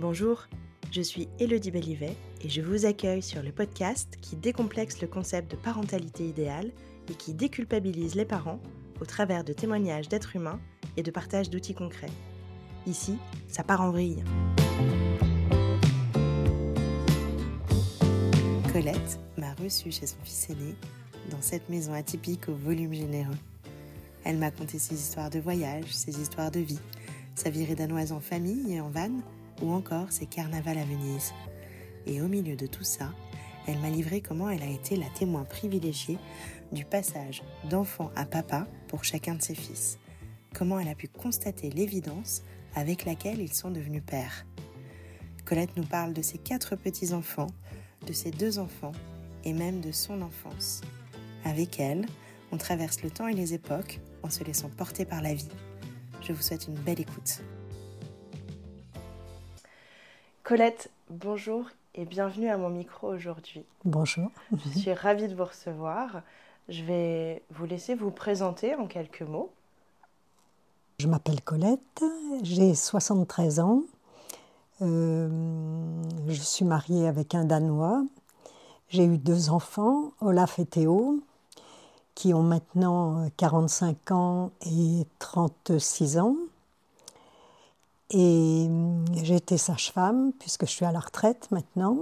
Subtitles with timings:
[0.00, 0.46] Bonjour,
[0.90, 5.50] je suis Elodie Bellivet et je vous accueille sur le podcast qui décomplexe le concept
[5.50, 6.70] de parentalité idéale
[7.10, 8.60] et qui déculpabilise les parents
[8.98, 10.58] au travers de témoignages d'êtres humains
[10.96, 12.08] et de partage d'outils concrets.
[12.86, 14.24] Ici, ça part en vrille.
[18.72, 20.76] Colette m'a reçue chez son fils aîné
[21.30, 23.36] dans cette maison atypique au volume généreux.
[24.24, 26.80] Elle m'a conté ses histoires de voyage, ses histoires de vie,
[27.34, 29.10] sa virée danoise en famille et en van,
[29.62, 31.32] ou encore ses carnavals à Venise.
[32.06, 33.12] Et au milieu de tout ça,
[33.66, 36.18] elle m'a livré comment elle a été la témoin privilégiée
[36.72, 39.98] du passage d'enfant à papa pour chacun de ses fils.
[40.54, 42.42] Comment elle a pu constater l'évidence
[42.74, 44.46] avec laquelle ils sont devenus pères.
[45.44, 47.48] Colette nous parle de ses quatre petits-enfants,
[48.06, 48.92] de ses deux enfants
[49.44, 50.80] et même de son enfance.
[51.44, 52.06] Avec elle,
[52.52, 55.48] on traverse le temps et les époques en se laissant porter par la vie.
[56.22, 57.42] Je vous souhaite une belle écoute.
[60.50, 63.64] Colette, bonjour et bienvenue à mon micro aujourd'hui.
[63.84, 64.32] Bonjour.
[64.50, 66.22] Je suis ravie de vous recevoir.
[66.68, 69.52] Je vais vous laisser vous présenter en quelques mots.
[70.98, 72.02] Je m'appelle Colette,
[72.42, 73.82] j'ai 73 ans.
[74.82, 75.28] Euh,
[76.26, 78.02] je suis mariée avec un Danois.
[78.88, 81.20] J'ai eu deux enfants, Olaf et Théo,
[82.16, 86.34] qui ont maintenant 45 ans et 36 ans.
[88.10, 91.96] Et euh, j'ai été sage-femme, puisque je suis à la retraite maintenant.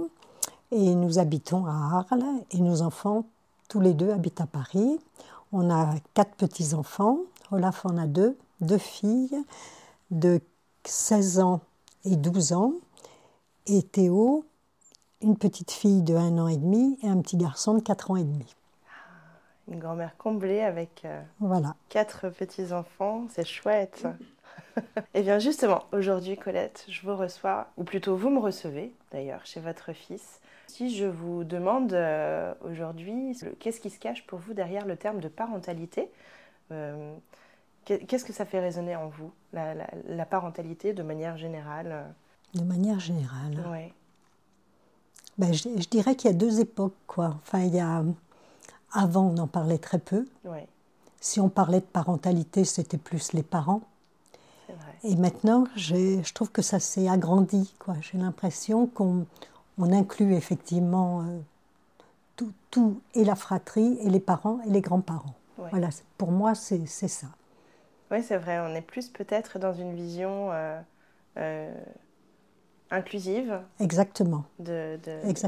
[0.71, 3.25] Et nous habitons à Arles, et nos enfants,
[3.67, 4.99] tous les deux, habitent à Paris.
[5.51, 7.19] On a quatre petits-enfants.
[7.51, 9.35] Olaf en a deux, deux filles
[10.11, 10.41] de
[10.83, 11.61] 16 ans
[12.05, 12.73] et 12 ans.
[13.67, 14.45] Et Théo,
[15.21, 18.15] une petite fille de 1 an et demi et un petit garçon de 4 ans
[18.15, 18.55] et demi.
[19.67, 21.75] Une grand-mère comblée avec euh, voilà.
[21.89, 24.07] quatre petits-enfants, c'est chouette.
[25.13, 29.59] Eh bien justement, aujourd'hui Colette, je vous reçois, ou plutôt vous me recevez d'ailleurs chez
[29.59, 30.39] votre fils.
[30.67, 35.19] Si je vous demande euh, aujourd'hui, qu'est-ce qui se cache pour vous derrière le terme
[35.19, 36.09] de parentalité
[36.71, 37.15] euh,
[37.85, 42.05] Qu'est-ce que ça fait résonner en vous, la, parentalité de manière générale
[42.53, 43.91] De manière générale Oui.
[45.39, 46.93] Ben, je, je, dirais qu'il y a deux époques.
[47.07, 47.35] Quoi.
[47.41, 48.03] Enfin, il y a,
[48.91, 50.27] avant, on en parlait très peu.
[50.45, 50.59] Oui.
[51.19, 53.81] Si on parlait de parentalité, c'était plus les parents.
[55.03, 57.73] Et maintenant, je trouve que ça s'est agrandi.
[58.01, 59.25] J'ai l'impression qu'on
[59.79, 61.39] on inclut effectivement euh,
[62.35, 65.33] tout, tout, et la fratrie, et les parents, et les grands-parents.
[65.71, 67.27] Voilà, pour moi, c'est ça.
[68.11, 68.59] Oui, c'est vrai.
[68.59, 70.79] On est plus peut-être dans une vision euh,
[71.37, 71.71] euh,
[72.91, 73.59] inclusive.
[73.79, 74.45] Exactement.
[74.57, 74.97] De,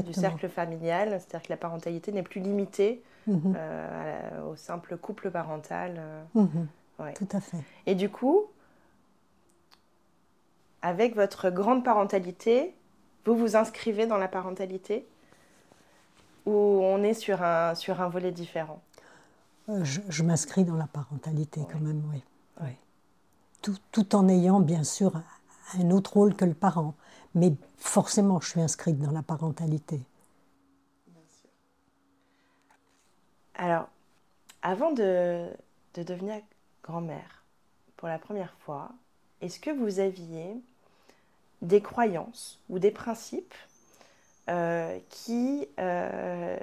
[0.04, 1.18] Du cercle familial.
[1.18, 3.56] C'est-à-dire que la parentalité n'est plus limitée mhm.
[4.46, 6.00] au simple couple parental.
[6.34, 6.68] Mhm.
[7.16, 7.58] Tout à fait.
[7.86, 8.44] Et du coup,
[10.82, 12.74] avec votre grande parentalité,
[13.24, 15.06] vous vous inscrivez dans la parentalité
[16.44, 18.82] ou on est sur un, sur un volet différent?
[19.68, 22.22] Euh, Je, m'inscris dans la parentalité quand même, oui.
[23.62, 25.12] Tout, tout, en ayant bien sûr
[25.78, 26.94] un autre rôle que le parent.
[27.36, 30.02] Mais forcément, je suis inscrite dans la parentalité.
[31.06, 31.48] Bien sûr.
[33.54, 33.88] Alors,
[34.62, 35.46] avant de,
[35.94, 36.40] de devenir
[36.82, 37.44] grand-mère
[37.96, 38.90] pour la première fois,
[39.40, 40.60] est-ce que vous aviez
[41.62, 43.54] des croyances ou des principes
[44.50, 46.56] euh, qui euh,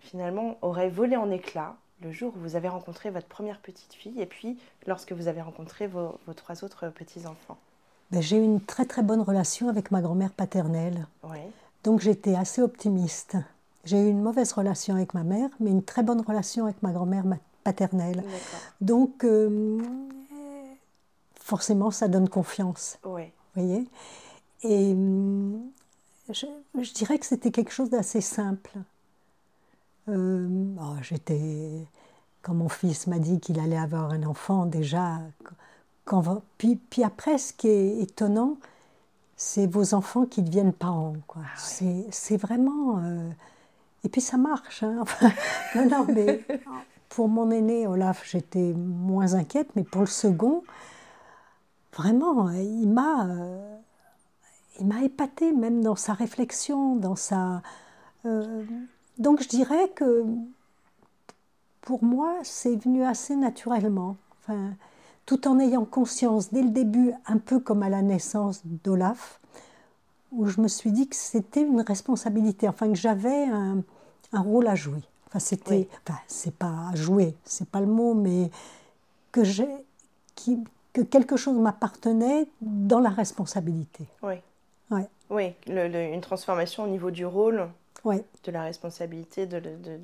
[0.00, 4.20] finalement auraient volé en éclats le jour où vous avez rencontré votre première petite fille
[4.20, 7.58] et puis lorsque vous avez rencontré vos, trois autres petits-enfants
[8.10, 11.06] ben, J'ai eu une très très bonne relation avec ma grand-mère paternelle.
[11.84, 13.36] Donc j'étais assez optimiste.
[13.84, 16.90] J'ai eu une mauvaise relation avec ma mère, mais une très bonne relation avec ma
[16.92, 17.24] grand-mère
[17.64, 18.24] paternelle.
[18.80, 19.78] Donc euh,
[21.34, 22.98] forcément, ça donne confiance.
[23.04, 23.24] Oui.
[23.54, 23.88] Vous voyez?
[24.62, 25.70] Et hum,
[26.28, 28.72] je, dirais que c'était quelque chose d'assez simple.
[30.08, 30.48] Euh,
[30.80, 31.86] oh, j'étais,
[32.42, 35.18] quand mon fils m'a dit qu'il allait avoir un enfant, déjà,
[36.04, 38.56] quand, puis, puis après, ce qui est étonnant,
[39.36, 41.16] c'est vos enfants qui deviennent parents.
[41.26, 41.42] Quoi.
[41.44, 41.58] Ah
[42.10, 42.98] c'est, vraiment.
[42.98, 43.30] Euh,
[44.04, 44.82] et puis ça marche.
[44.82, 45.04] Hein.
[45.74, 46.44] non, non, mais
[47.08, 50.62] pour mon aîné Olaf, j'étais moins inquiète, mais pour le second,
[51.92, 53.26] vraiment, il m'a.
[53.26, 53.69] Euh,
[54.80, 57.62] il m'a épaté même dans sa réflexion, dans sa...
[58.24, 58.64] Euh,
[59.18, 60.24] donc je dirais que
[61.82, 64.72] pour moi, c'est venu assez naturellement, enfin,
[65.26, 69.40] tout en ayant conscience dès le début, un peu comme à la naissance d'Olaf,
[70.32, 73.82] où je me suis dit que c'était une responsabilité, enfin que j'avais un,
[74.32, 75.02] rôle à jouer.
[75.26, 78.50] Enfin, c'était, enfin, c'est pas à jouer, c'est pas le mot, mais
[79.32, 79.68] que j'ai,
[80.92, 84.06] que quelque chose m'appartenait dans la responsabilité.
[84.22, 84.36] Oui.
[84.90, 85.08] Ouais.
[85.30, 87.68] Oui, une transformation au niveau du rôle,
[88.04, 88.24] ouais.
[88.44, 89.60] de la responsabilité, de,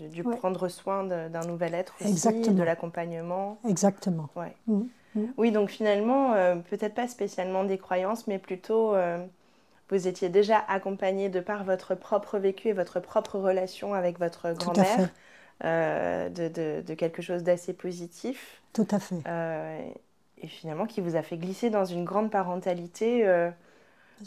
[0.08, 2.56] du prendre soin d'un nouvel être aussi, Exactement.
[2.56, 3.58] de l'accompagnement.
[3.68, 4.28] Exactement.
[4.36, 4.54] Ouais.
[4.66, 4.82] Mmh,
[5.14, 5.20] mmh.
[5.36, 9.18] Oui, donc finalement, euh, peut-être pas spécialement des croyances, mais plutôt euh,
[9.90, 14.52] vous étiez déjà accompagné de par votre propre vécu et votre propre relation avec votre
[14.52, 15.10] grand-mère
[15.64, 18.62] euh, de, de, quelque chose d'assez positif.
[18.72, 19.22] Tout à fait.
[20.42, 23.24] et finalement, qui vous a fait glisser dans une grande parentalité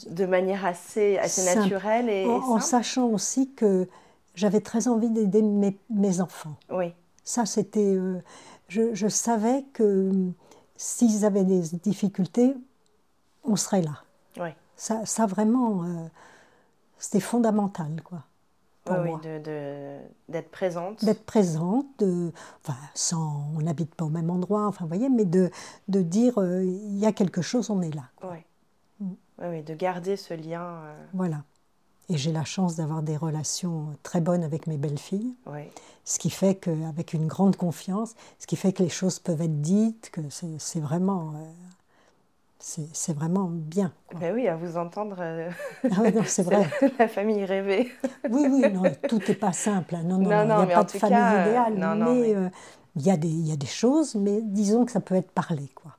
[0.09, 3.88] de manière assez, assez naturelle et, en, en, sachant aussi que
[4.36, 6.56] j'avais très envie d'aider mes, mes, enfants.
[6.69, 6.94] Oui.
[7.24, 7.97] Ça, c'était.
[8.68, 10.12] je, je, savais que
[10.77, 12.56] s'ils avaient des difficultés,
[13.44, 14.03] on serait là.
[14.39, 14.50] Oui.
[14.75, 16.07] Ça, ça vraiment, euh,
[16.97, 18.24] c'était fondamental, quoi.
[18.85, 19.19] Pour oui, moi.
[19.19, 21.03] d'être présente.
[21.03, 22.31] D'être présente, de,
[22.63, 25.51] enfin, sans, on n'habite pas au même endroit, enfin, vous voyez, mais de,
[25.89, 28.06] de dire, euh, il y a quelque chose, on est là.
[28.24, 28.38] Oui.
[29.41, 30.62] Oui, oui, de garder ce lien.
[30.63, 31.06] Euh...
[31.13, 31.44] Voilà.
[32.09, 35.36] Et j'ai la chance d'avoir des relations très bonnes avec mes belles-filles.
[35.45, 35.62] Oui.
[36.06, 39.62] Ce qui fait qu'avec une grande confiance, ce qui fait que les choses peuvent être
[39.62, 43.94] dites, que c'est vraiment, euh, c'est vraiment bien.
[44.19, 45.51] Ben oui, à vous entendre, euh,
[45.83, 46.68] ah c'est vrai.
[47.00, 47.92] la famille rêvée.
[48.30, 49.95] oui, oui, non, tout n'est pas simple.
[49.95, 50.03] Hein.
[50.03, 51.75] Non, non, non, il n'y a pas de famille cas, idéale.
[51.75, 52.35] non, mais, mais...
[52.35, 52.50] Euh,
[52.95, 55.31] il y, a des, il y a des choses, mais disons que ça peut être
[55.31, 55.98] parlé, quoi.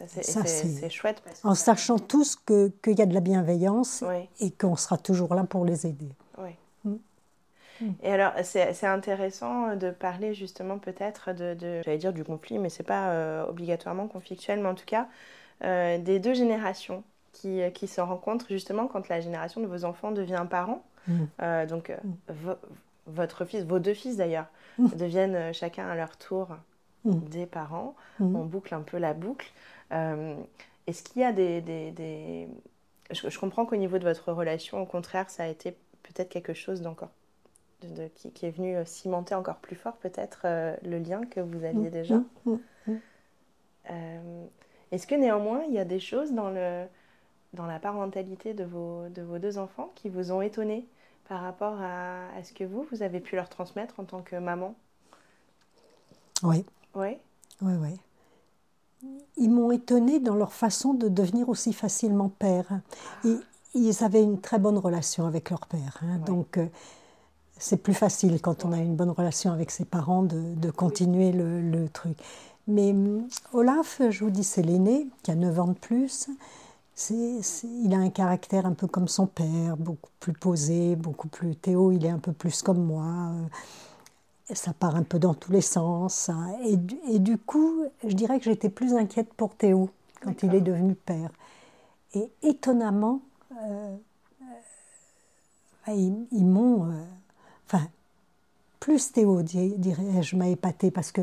[0.00, 1.22] Ouais, ça c'est chouette.
[1.24, 4.28] Parce en sachant tous qu'il que y a de la bienveillance oui.
[4.40, 6.10] et qu'on sera toujours là pour les aider.
[6.38, 6.50] Oui.
[6.84, 6.96] Mm.
[8.02, 12.68] Et alors, c'est intéressant de parler justement peut-être de, de j'allais dire du conflit, mais
[12.68, 15.08] c'est pas euh, obligatoirement conflictuel, mais en tout cas
[15.64, 17.02] euh, des deux générations
[17.32, 20.82] qui, qui, se rencontrent justement quand la génération de vos enfants devient parent.
[21.08, 21.14] Mm.
[21.42, 22.32] Euh, donc, Mm.
[22.32, 22.52] vo
[23.06, 24.46] votre fils, vos deux fils d'ailleurs,
[24.78, 24.88] Mm.
[24.96, 26.48] deviennent chacun à leur tour
[27.04, 27.18] Mm.
[27.30, 27.94] des parents.
[28.18, 28.36] Mm.
[28.36, 29.50] On boucle un peu la boucle.
[29.92, 30.36] Euh,
[30.86, 31.60] Est-ce qu'il y a des...
[31.60, 32.48] des, des...
[33.10, 35.72] Je, je, comprends qu'au niveau de votre relation, au contraire, ça a été
[36.02, 37.10] peut-être quelque chose d'encore...
[37.82, 41.40] De, de, qui, qui, est venu cimenter encore plus fort peut-être euh, le lien que
[41.40, 41.90] vous aviez Mm.
[41.90, 42.22] déjà.
[42.44, 42.56] Mm.
[43.90, 44.46] Euh,
[44.92, 46.86] Est-ce que néanmoins, il y a des choses dans, le,
[47.54, 50.86] dans la parentalité de vos, de vos deux enfants qui vous ont étonné
[51.28, 54.36] par rapport à, à ce que vous, vous avez pu leur transmettre en tant que
[54.36, 54.74] maman?
[56.42, 56.64] Oui.
[56.94, 57.18] Oui.
[57.62, 58.00] Oui, oui.
[59.36, 62.80] Ils m'ont étonné dans leur façon de devenir aussi facilement père.
[63.24, 63.40] Ils,
[63.74, 65.98] ils avaient une très bonne relation avec leur père.
[66.02, 66.24] Hein, Ouais.
[66.26, 66.66] Donc, euh,
[67.58, 71.32] c'est plus facile quand on a une bonne relation avec ses parents de, de continuer
[71.32, 72.18] le, le truc.
[72.68, 76.28] Mais hum, Olaf, je vous dis, c'est l'aîné, qui a 9 ans de plus.
[77.10, 81.56] Il a un caractère un peu comme son père, beaucoup plus posé, beaucoup plus...
[81.56, 83.04] Théo, il est un peu plus comme moi.
[83.04, 83.46] euh,
[84.54, 86.30] ça part un peu dans tous les sens.
[86.64, 89.90] Et, du- et du coup, je dirais que j'étais plus inquiète pour Théo
[90.22, 91.30] quand il est devenu père.
[92.14, 93.20] Et étonnamment,
[93.62, 93.96] euh,
[95.88, 96.90] euh, ils, ils m'ont...
[96.90, 97.04] euh,
[97.66, 97.86] enfin,
[98.80, 101.22] plus Théo, di- dirais-je, m'a épaté parce que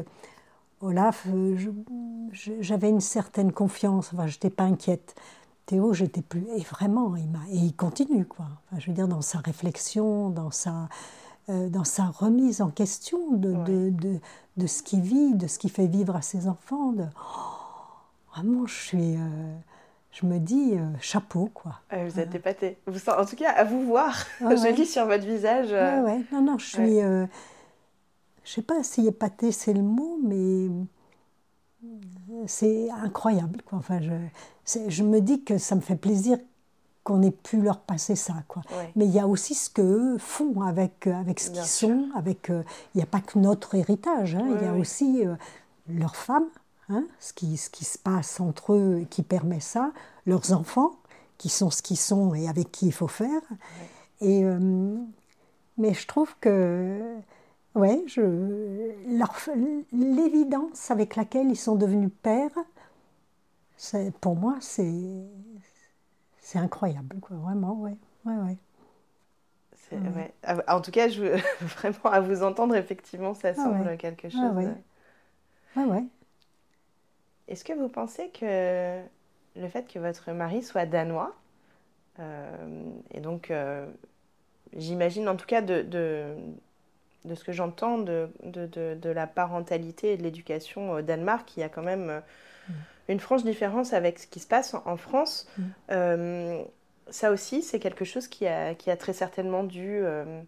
[0.82, 1.28] Olaf,
[2.32, 5.16] j'avais une certaine confiance, enfin, je n'étais pas inquiète.
[5.66, 6.46] Théo, j'étais plus.
[6.56, 7.40] Et vraiment, il m'a.
[7.50, 8.46] Et il continue, quoi.
[8.70, 10.88] Enfin, je veux dire, dans sa réflexion, dans sa,
[11.50, 13.64] euh, dans sa remise en question de, Ouais.
[13.66, 14.20] de, de,
[14.58, 16.92] de ce qu'il vit, de ce qu'il fait vivre à ses enfants.
[16.92, 17.04] De...
[17.16, 19.16] Oh, vraiment, je suis.
[19.16, 19.56] euh,
[20.12, 21.80] je me dis, euh, chapeau, quoi.
[21.92, 22.78] Vous êtes épaté.
[22.88, 24.72] Vous, en tout cas, à vous voir, Ouais, je ouais.
[24.74, 25.72] lis sur votre visage.
[25.72, 26.22] Ouais.
[26.32, 27.00] Non, non, je suis.
[27.00, 30.70] je sais pas si épaté c'est le mot, mais
[32.48, 33.62] c'est incroyable.
[33.66, 33.78] Quoi.
[33.80, 36.38] Enfin, je, je me dis que ça me fait plaisir
[37.08, 38.34] qu'on ait pu leur passer ça.
[38.50, 38.64] Quoi.
[38.78, 38.92] ouais.
[38.98, 42.10] Mais il y a aussi ce qu'eux font avec, avec ce qu'ils sont.
[42.16, 44.36] Avec, euh, il n'y a pas que notre héritage.
[44.36, 45.36] hein, il y a aussi euh,
[45.88, 46.50] leurs femmes,
[46.90, 49.94] hein, ce, qui, ce qui se passe entre eux et qui permet ça,
[50.26, 50.92] leurs enfants,
[51.38, 53.42] qui sont ce qu'ils sont et avec qui il faut faire.
[54.20, 54.98] Et, euh,
[55.78, 57.00] mais je trouve que
[57.76, 58.22] ouais, je,
[59.18, 59.34] leur-
[59.94, 62.58] l'évidence avec laquelle ils sont devenus pères,
[64.20, 64.92] pour moi, c'est
[66.48, 68.58] c'est incroyable, quoi, vraiment, ouais, ouais, ouais.
[69.76, 70.10] C'est- Ouais.
[70.10, 70.34] ouais.
[70.44, 71.22] Ah, En tout cas, je,
[71.62, 74.56] vraiment, à vous entendre, effectivement, ça Ah semble quelque Ah chose.
[74.56, 74.76] de-
[75.76, 76.08] Ouais.
[77.48, 79.02] Est-ce que vous pensez que
[79.56, 81.36] le fait que votre mari soit danois,
[82.20, 83.88] euh, et donc euh,
[84.78, 86.36] j'imagine en tout cas de, de,
[87.26, 91.58] de ce que j'entends de, de, de- de la parentalité et de l'éducation au Danemark,
[91.58, 92.22] il y a quand même euh,
[93.08, 95.48] une franche différence avec ce qui se passe en, en France.
[95.58, 95.64] Mm.
[95.92, 96.64] Euh,
[97.10, 100.42] ça aussi, c'est quelque chose qui a, qui a très certainement dû euh,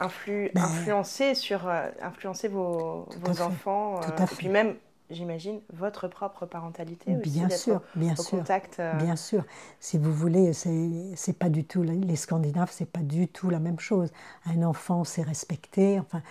[0.00, 4.00] influ- Ben, influencer, sur, euh, influencer vos, vos enfants.
[4.00, 4.76] et puis même,
[5.10, 7.30] j'imagine, votre propre parentalité aussi.
[7.30, 8.38] Bien sûr, bien au sûr.
[8.38, 9.44] Contact, euh, Bien sûr.
[9.80, 11.82] Si vous voulez, c'est pas du tout.
[11.82, 14.10] Les Scandinaves, c'est pas du tout la même chose.
[14.46, 15.98] Un enfant, c'est respecté.
[16.00, 16.22] Enfin,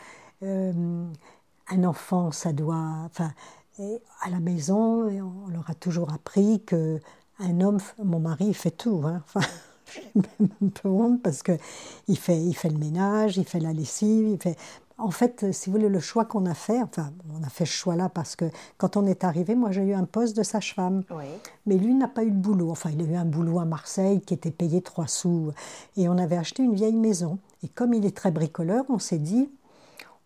[0.43, 1.03] euh,
[1.69, 3.05] un enfant, ça doit.
[3.05, 3.31] Enfin,
[4.21, 6.99] à la maison, on leur a toujours appris que
[7.41, 9.01] un homme, mon mari, il fait tout.
[9.05, 9.23] Hein.
[9.25, 9.47] Enfin,
[9.93, 11.53] j'ai même un peu honte parce que
[12.07, 14.57] il fait, il fait le ménage, il fait la lessive, il fait.
[14.97, 17.71] En fait, si vous voulez, le choix qu'on a fait, enfin, on a fait ce
[17.71, 18.45] choix-là parce que
[18.77, 21.03] quand on est arrivé, moi j'ai eu un poste de sage-femme.
[21.09, 21.25] Oui.
[21.65, 22.69] Mais lui n'a pas eu de boulot.
[22.69, 25.51] Enfin, il a eu un boulot à Marseille qui était payé trois sous.
[25.97, 27.39] Et on avait acheté une vieille maison.
[27.63, 29.49] Et comme il est très bricoleur, on s'est dit,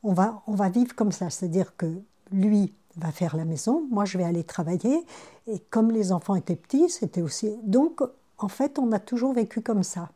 [0.03, 1.29] on va, on va vivre comme ça.
[1.29, 2.01] C'est-à-dire que
[2.33, 5.05] lui va faire la maison, moi je vais aller travailler.
[5.47, 7.55] Et comme les enfants étaient petits, c'était aussi.
[7.63, 8.01] Donc,
[8.37, 10.09] en fait, on a toujours vécu comme ça.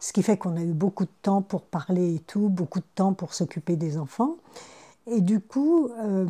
[0.00, 2.86] Ce qui fait qu'on a eu beaucoup de temps pour parler et tout, beaucoup de
[2.94, 4.36] temps pour s'occuper des enfants.
[5.06, 6.26] Et du coup, euh,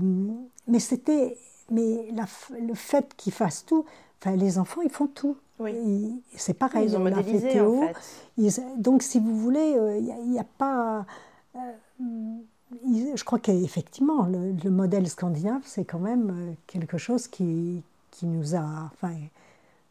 [0.69, 1.37] mais c'était,
[1.71, 2.09] mais
[2.51, 3.85] le fait qu'ils fassent tout,
[4.21, 5.37] enfin, les enfants, ils font tout.
[5.59, 6.23] Oui.
[6.37, 7.83] C'est pareil, ils ont modélisé, Théo.
[7.85, 8.81] En fait.
[8.81, 11.07] donc, si vous voulez, euh, il n'y a, pas.
[11.57, 11.59] Euh,
[13.17, 18.55] je crois qu'effectivement, le, le, modèle scandinave, c'est quand même quelque chose qui, qui nous
[18.55, 18.91] a.
[18.93, 19.15] Enfin,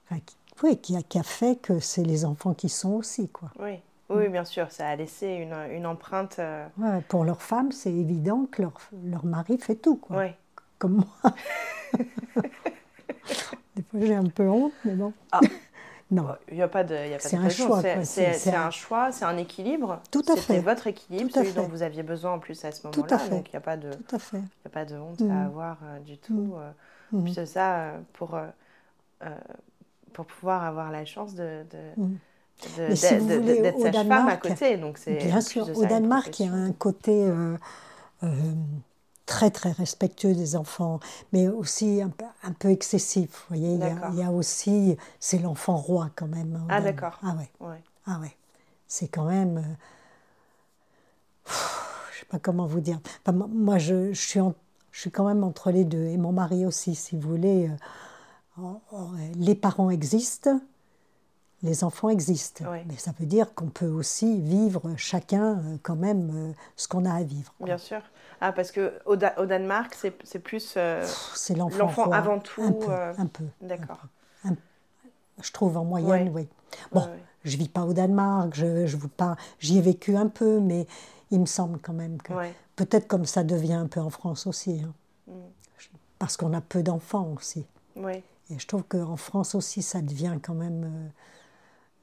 [0.06, 3.30] enfin qui, oui, qui a, qui a fait que c'est les enfants qui sont aussi.
[3.30, 3.50] Quoi.
[3.60, 3.80] Oui.
[4.14, 6.38] Oui, bien sûr, ça a laissé une, une empreinte.
[6.40, 8.74] Euh, ouais, pour leurs femmes, c'est évident que leur,
[9.06, 10.18] leur mari fait tout, quoi.
[10.18, 10.28] Oui.
[10.78, 11.34] Comme moi.
[13.76, 15.14] Des fois, j'ai un peu honte, mais bon.
[15.32, 15.40] Ah.
[16.12, 16.28] Non.
[16.50, 17.82] Il n'y a pas de, y a pas c'est un choix.
[18.04, 20.02] C'est un choix, c'est un équilibre.
[20.12, 20.42] Tout à fait.
[20.42, 21.54] C'était votre équilibre, celui fait.
[21.62, 23.08] dont vous aviez besoin en plus à ce moment-là.
[23.08, 23.30] Tout à fait.
[23.30, 24.38] Donc il n'y a pas de, Tout à fait.
[24.38, 26.34] Y a pas de honte à avoir euh, du tout.
[26.34, 26.54] Mm.
[26.56, 26.72] Euh,
[27.14, 27.46] Mm.
[27.46, 28.40] Ça, euh, pour
[30.14, 32.16] pour pouvoir avoir la chance de, de, Mm.
[32.90, 34.78] de- si de- voulez, d'être au sage-femme à côté.
[34.78, 37.58] Donc c'est Bien sûr, au Danemark, il y a un côté euh,
[38.24, 38.28] euh,
[39.32, 41.00] très très respectueux des enfants,
[41.32, 43.30] mais aussi un, peu- un peu excessif.
[43.50, 44.10] Vous voyez, il y, a, D'accord.
[44.14, 46.62] il y a aussi, c'est l'enfant roi quand même.
[46.70, 47.18] Ah, d'accord.
[47.24, 47.82] Ah ouais, Ouais.
[48.08, 48.36] ah ouais.
[48.88, 51.52] C'est quand même, euh,
[52.14, 53.00] je sais pas comment vous dire.
[53.26, 54.54] Enfin, moi, je, je suis en-
[54.92, 57.70] je suis quand même entre les deux et mon mari aussi, si vous voulez.
[57.70, 58.66] euh,
[59.36, 60.60] les parents existent,
[61.64, 62.66] les enfants existent.
[62.88, 67.06] Mais ça veut dire qu'on peut aussi vivre chacun euh, quand même euh, ce qu'on
[67.06, 67.54] a à vivre.
[67.58, 67.66] quoi.
[67.68, 68.02] Bien sûr.
[68.40, 70.74] Ah, parce qu'au au Da- au Danemark, c'est plus.
[70.78, 72.72] euh, C'est l'enfant avant tout, Un
[73.28, 73.48] peu, euh.
[73.62, 74.02] D'accord.
[75.42, 76.48] Je trouve en moyenne, oui.
[76.92, 77.20] Bon, ouais.
[77.44, 80.86] je vis pas au Danemark, je, je vous parle, j'y ai vécu un peu, mais
[81.32, 82.34] il me semble quand même que
[82.76, 84.94] peut-être comme ça devient un peu en France aussi, hein.
[85.28, 85.32] Mm.
[86.20, 87.66] parce qu'on a peu d'enfants aussi.
[87.96, 88.24] Ouais.
[88.52, 90.84] Et je trouve qu'en France aussi, ça devient quand même.
[90.84, 91.10] euh,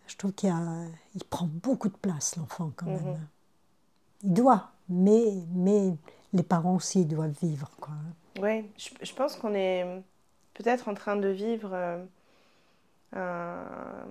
[0.08, 0.58] je trouve qu'il y a,
[1.14, 3.04] il prend beaucoup de place l'enfant quand même.
[3.04, 3.28] Mhm.
[4.24, 5.94] Il doit, mais mais
[6.32, 7.70] les parents aussi doivent vivre.
[8.40, 9.84] Ouais, je, je pense qu'on est
[10.54, 12.04] peut-être en train de vivre euh,
[13.12, 14.06] un,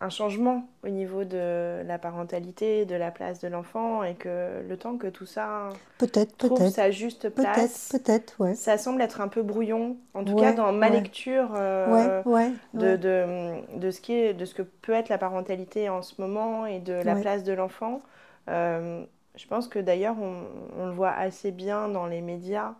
[0.00, 4.76] un changement au niveau de la parentalité, de la place de l'enfant, et que le
[4.76, 8.54] temps que tout ça Peut-être, trouve sa juste place, peut-être, ouais.
[8.54, 10.90] ça semble être un peu brouillon, en tout Ouais, cas dans ma ouais.
[10.90, 12.52] lecture euh, de, ouais.
[12.96, 16.66] de, de ce qui est, de ce que peut être la parentalité en ce moment
[16.66, 18.02] et de la place de l'enfant.
[18.48, 19.04] Euh,
[19.36, 20.44] je pense que d'ailleurs, on,
[20.78, 22.74] on le voit assez bien dans les médias.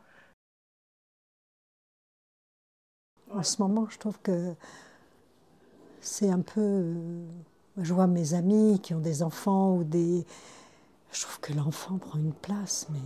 [3.31, 4.55] En ce moment, je trouve que
[6.07, 6.61] c'est un peu.
[6.61, 7.27] euh,
[7.79, 10.27] Je vois mes amis qui ont des enfants ou des.
[11.13, 13.01] Je trouve que l'enfant prend une place, mais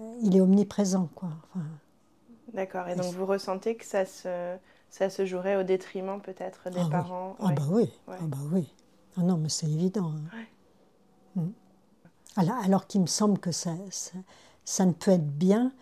[0.00, 1.30] euh, il est omniprésent, quoi.
[1.54, 1.64] Enfin,
[2.52, 2.88] D'accord.
[2.88, 4.56] Et donc, vous ressentez que ça se,
[4.90, 6.92] ça se jouerait au détriment peut-être des Ah oui.
[6.92, 7.36] parents?
[7.38, 8.16] Ah bah oui, Ouais.
[8.18, 8.68] ah bah oui.
[9.16, 10.12] Ah non, mais c'est évident.
[10.12, 10.30] hein.
[10.32, 10.46] Ouais.
[11.36, 11.48] Mm.
[12.36, 14.12] Alors, alors qu'il me semble que ça, ça,
[14.64, 15.72] ça ne peut être bien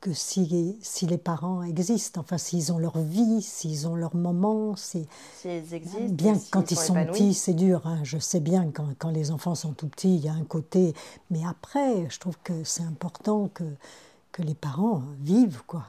[0.00, 4.74] que si, si les parents existent, enfin s'ils ont leur vie, s'ils ont leur moment,
[4.76, 5.06] si,
[5.44, 7.12] existent, bien s'ils quand ils sont épanouis.
[7.12, 7.86] petits, c'est dur.
[7.86, 8.00] hein.
[8.02, 10.94] Je sais bien quand, quand les enfants sont tout petits, il y a un côté,
[11.30, 13.64] mais après, je trouve que c'est important que,
[14.32, 15.84] que les parents vivent, quoi.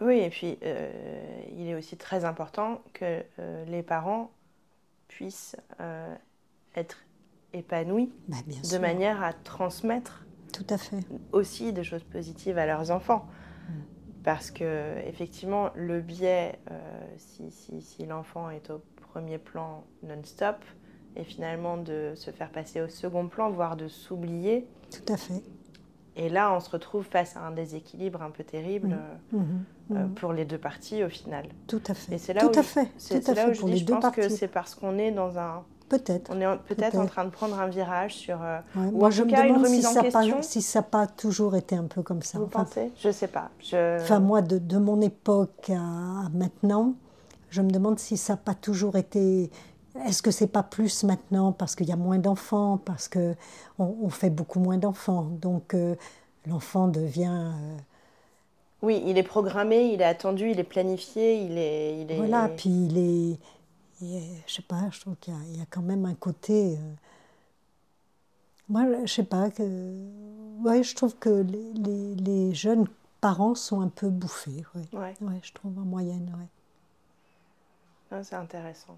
[0.00, 4.30] Oui, et puis euh, il est aussi très important que euh, les parents
[5.08, 6.14] puissent euh,
[6.74, 6.98] être
[7.54, 8.80] épanouis bah, de sûr.
[8.80, 10.25] manière à transmettre
[10.56, 10.98] Tout à fait.
[11.32, 13.26] aussi des choses positives à leurs enfants.
[13.68, 13.72] Mm.
[14.24, 16.74] Parce que effectivement, le biais, euh,
[17.18, 18.80] si, si, si l'enfant est au
[19.12, 20.56] premier plan non-stop,
[21.18, 24.66] et finalement de se faire passer au second plan, voire de s'oublier.
[24.90, 25.42] Tout à fait.
[26.18, 28.92] Et là, on se retrouve face à un déséquilibre un peu terrible Mm.
[28.92, 30.14] euh, Mhm, euh, mhm.
[30.14, 31.46] pour les deux parties au final.
[31.66, 32.14] Tout à fait.
[32.14, 32.88] Et c'est là tout où à je- fait.
[32.98, 35.10] C'est tout c'est à là où je dis, je pense que c'est parce qu'on est
[35.12, 36.32] dans un Peut-être.
[36.34, 38.42] On est peut-être en train de prendre un virage sur.
[38.42, 41.84] Euh, moi, je me demande si, ça pas, si ça n'a pas toujours été un
[41.84, 42.38] peu comme ça.
[42.38, 42.90] Vous pensez?
[42.98, 43.50] Je ne sais pas.
[43.60, 44.00] Je...
[44.00, 46.94] Enfin, moi, de, de, mon époque à maintenant,
[47.50, 49.50] je me demande si ça n'a pas toujours été.
[50.06, 53.34] Est-ce que c'est pas plus maintenant parce qu'il y a moins d'enfants, parce que
[53.78, 55.94] on, fait beaucoup moins d'enfants, donc euh,
[56.46, 57.52] l'enfant devient.
[57.54, 57.76] Euh,
[58.82, 62.00] oui, il est programmé, il est attendu, il est planifié, il est.
[62.00, 62.16] Il est...
[62.16, 63.38] Voilà, puis il est
[64.02, 66.76] et, je sais pas, je trouve qu'il y, a quand même un côté.
[66.76, 66.94] Euh,
[68.68, 69.62] moi, je sais pas, que,
[70.64, 72.86] ouais, je trouve que les, les, les, jeunes
[73.20, 74.64] parents sont un peu bouffés.
[74.74, 75.14] Ouais.
[75.20, 75.40] Ouais.
[75.42, 76.30] je trouve en moyenne.
[78.10, 78.22] Ouais.
[78.22, 78.96] C'est intéressant.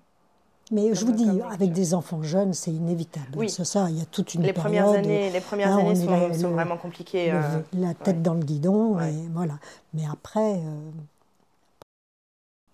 [0.70, 3.28] Mais je vous dis, avec des enfants jeunes, c'est inévitable.
[3.36, 3.48] Oui.
[3.48, 6.76] C'est ça, il y a toute une les Premières années, les premières années sont, vraiment
[6.76, 7.32] compliquées.
[7.32, 9.58] Euh, la tête dans le guidon, et voilà.
[9.94, 10.60] Mais après.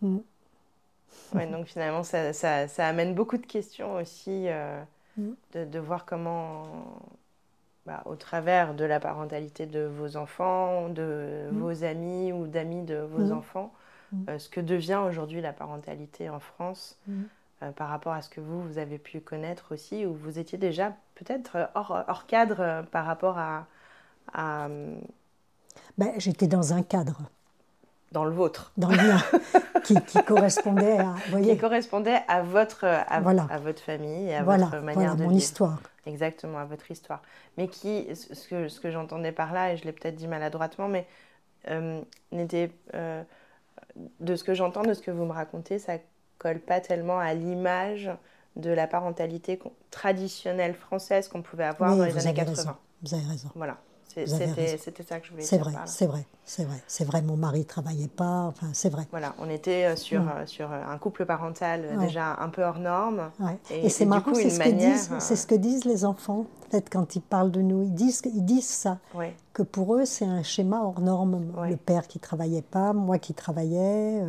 [0.03, 0.19] Euh.
[1.35, 4.81] Ouais, donc finalement, ça, ça, ça, amène beaucoup de questions aussi, euh,
[5.17, 5.31] mm.
[5.55, 7.01] de, de, voir comment,
[7.87, 11.59] bah, au travers de la parentalité de vos enfants, de mm.
[11.59, 13.33] vos amis ou d'amis de vos mm.
[13.33, 13.73] enfants,
[14.29, 16.97] euh, ce que devient aujourd'hui la parentalité en France
[17.63, 20.57] euh, par rapport à ce que vous, vous avez pu connaître aussi, où vous étiez
[20.57, 23.67] déjà peut-être hors, hors, cadre par rapport à...
[24.33, 24.69] à...
[25.99, 27.23] Ben, J'étais dans un cadre
[28.15, 28.73] dans le vôtre.
[28.79, 29.19] Dans le mien,
[29.85, 35.17] qui, correspondait à, voyez, qui correspondait à votre, à, à votre famille, à votre manière
[35.17, 35.81] de mon histoire.
[36.07, 37.23] Exactement, à votre histoire.
[37.59, 40.87] Mais qui, ce que, ce que j'entendais par là, et je l'ai peut-être dit maladroitement,
[40.87, 41.07] mais
[41.69, 43.23] euh, n'était, euh,
[44.21, 45.95] de ce que j'entends, de ce que vous me racontez, ça
[46.39, 48.11] colle pas tellement à l'image
[48.55, 52.79] de la parentalité traditionnelle française qu'on pouvait avoir dans les années 80.
[53.03, 53.51] Vous avez raison.
[53.57, 53.79] Voilà.
[54.15, 55.49] C'était ça que je voulais dire.
[55.49, 57.23] C'est vrai, c'est vrai, c'est vrai, c'est vrai.
[57.23, 59.07] Mon mari travaillait pas, enfin c'est vrai.
[59.11, 60.29] Voilà, on était euh, sur, mm.
[60.29, 63.31] euh, sur euh, un couple parental déjà un peu hors norme.
[63.71, 64.97] Et, c'est marrant, c'est ce, manière...
[65.19, 66.47] c'est ce que disent les enfants.
[66.71, 68.99] Peut-être quand ils parlent de nous, ils disent, ils disent ça.
[69.53, 71.53] Que pour eux, c'est un schéma hors norme.
[71.69, 74.21] Le père qui travaillait pas, moi qui travaillais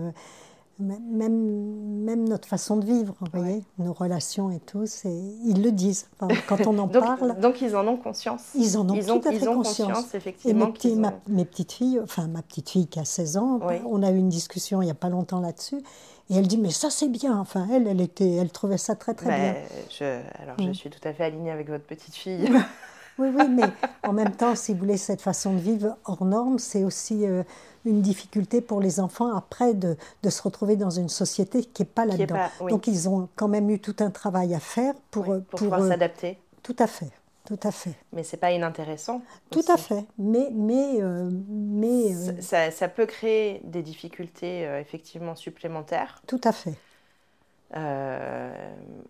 [0.80, 6.08] même, même notre façon de vivre, vous voyez, nos relations et tout, ils le disent.
[6.48, 7.40] quand on en parle.
[7.40, 8.42] Donc ils en ont conscience.
[8.56, 10.14] Ils en ont tout à fait conscience.
[10.14, 10.74] effectivement.
[10.84, 14.18] Et mes, petites filles, enfin ma petite fille qui a 16 ans, on a eu
[14.18, 15.82] une discussion il n'y a pas longtemps là-dessus.
[16.30, 17.38] Et elle dit, mais ça c'est bien.
[17.40, 19.56] Enfin, elle, elle, était, elle trouvait ça très très bien.
[19.92, 20.74] Je, alors je mm.
[20.74, 22.50] suis tout à fait alignée avec votre petite fille.
[23.18, 23.70] oui, oui, mais
[24.04, 27.44] en même temps, si vous voulez, cette façon de vivre hors norme, c'est aussi euh,
[27.86, 31.88] une difficulté pour les enfants après de, de, se retrouver dans une société qui n'est
[31.88, 32.50] pas là-dedans.
[32.70, 35.88] Donc ils ont quand même eu tout un travail à faire pour, pour, pour pouvoir
[35.88, 36.38] s'adapter.
[36.62, 37.10] Tout à fait.
[37.46, 37.94] Tout à fait.
[38.12, 39.22] Mais c'est pas inintéressant.
[39.52, 40.04] Tout à fait.
[40.18, 46.22] Mais, mais, euh, mais euh, ça, ça, peut créer des difficultés effectivement supplémentaires.
[46.28, 46.74] Tout à fait.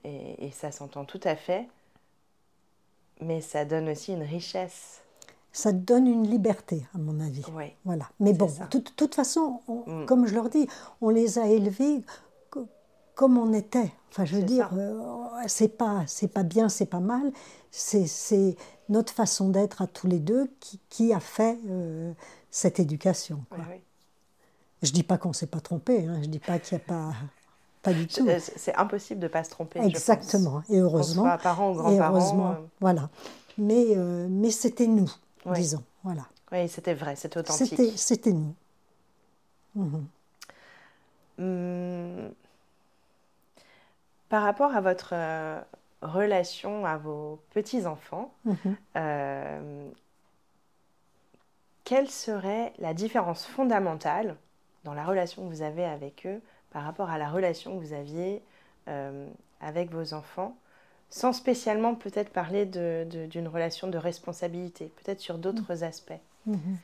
[0.04, 1.66] et, et, ça s'entend tout à fait.
[3.22, 5.02] Mais ça donne aussi une richesse
[5.56, 7.42] ça donne une liberté, à mon avis.
[7.86, 8.10] voilà.
[8.20, 10.06] Mais bon, de toute façon, mm.
[10.06, 10.68] comme je leur dis,
[11.00, 12.04] on les a élevés
[13.16, 13.92] comme on était.
[14.12, 15.00] Enfin, je veux dire, euh,
[15.48, 17.32] c'est pas, c'est pas bien, c'est pas mal.
[17.72, 18.58] C'est
[18.90, 22.14] notre façon d'être à tous les deux qui, qui a fait euh,
[22.52, 23.44] cette éducation.
[23.50, 23.64] Quoi.
[24.84, 26.06] Je dis pas qu'on s'est pas trompé.
[26.06, 26.20] Hein.
[26.22, 27.14] Je dis pas qu'il n'y a pas.
[27.86, 28.28] Pas du tout.
[28.28, 29.80] Euh, c'est impossible de ne pas se tromper.
[29.80, 30.64] Exactement.
[30.70, 31.24] Et heureusement.
[31.24, 32.58] Soit parents ou grands-parents.
[32.82, 33.10] Voilà.
[33.58, 33.96] Mais,
[34.30, 35.10] mais c'était nous
[35.54, 35.84] disons.
[36.04, 36.24] Voilà.
[36.52, 37.98] Oui, c'était vrai, c'était authentique.
[37.98, 38.54] C'était nous.
[39.76, 40.08] Mhm.
[41.38, 42.32] Hum.
[44.30, 45.62] Par rapport à votre euh,
[46.02, 48.76] relation à vos petits-enfants, mhm.
[48.96, 49.90] euh,
[51.84, 54.38] quelle serait la différence fondamentale
[54.84, 56.42] dans la relation que vous avez avec eux
[56.76, 58.42] par rapport à la relation que vous aviez
[58.90, 59.30] euh,
[59.62, 60.58] avec vos enfants
[61.10, 66.20] sans spécialement peut-être parler d'une relation de responsabilité, peut-être sur d'autres aspects.
[66.50, 66.76] Mm-hmm.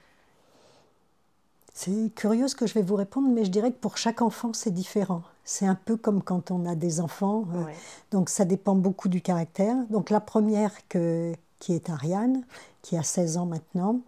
[1.74, 4.54] C'est curieux ce que je vais vous répondre, mais je dirais que pour chaque enfant,
[4.54, 5.24] c'est différent.
[5.44, 7.66] C'est un peu comme quand on a des enfants, euh,
[8.12, 9.76] donc ça dépend beaucoup du caractère.
[9.90, 12.46] Donc la première que, qui est Ariane,
[12.82, 14.00] qui a 16 ans maintenant,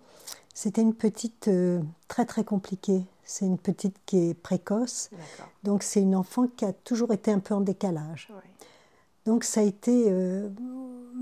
[0.54, 3.04] c'était une petite euh, très très compliquée.
[3.26, 5.10] C'est une petite qui est précoce.
[5.64, 8.30] Donc c'est une enfant qui a toujours été un peu en décalage.
[9.26, 10.50] Donc ça a été, euh,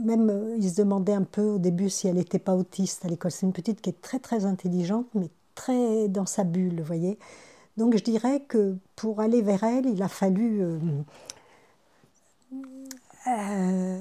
[0.03, 3.07] même euh, ils se demandaient un peu au début si elle n'était pas autiste à
[3.07, 3.31] l'école.
[3.31, 7.19] C'est une petite qui est très très intelligente, mais très dans sa bulle, vous voyez.
[7.77, 10.63] Donc je dirais que pour aller vers elle, il a fallu,
[13.27, 13.99] euh,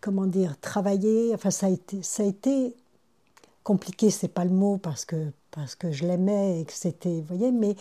[0.00, 1.32] comment dire, travailler.
[1.34, 2.76] Enfin ça a été, ça a été
[3.62, 7.36] compliqué, c'est pas le mot parce que parce que je l'aimais et que c'était, vous
[7.36, 7.76] voyez, mais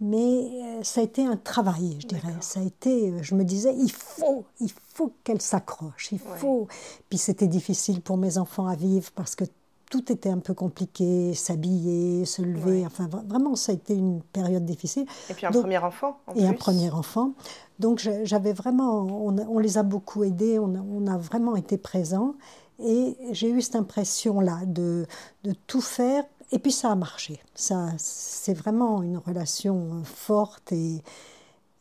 [0.00, 2.34] mais euh, ça a été un travail, je dirais.
[2.40, 6.68] Ça a été, euh, je me disais, il faut, il faut qu'elle s'accroche, il faut.
[7.08, 9.44] Puis c'était difficile pour mes enfants à vivre parce que
[9.90, 12.86] tout était un peu compliqué, s'habiller, se lever.
[12.86, 15.06] Enfin, vraiment, ça a été une période difficile.
[15.30, 16.20] Et puis un premier enfant.
[16.28, 17.32] En et un premier enfant.
[17.80, 22.34] Donc j'avais vraiment, on, les a beaucoup aidés, on on a vraiment été présents.
[22.80, 25.06] Et j'ai eu cette impression-là de,
[25.44, 27.40] de tout faire et puis ça a marché.
[27.54, 31.02] Ça, c'est vraiment une relation euh, forte et,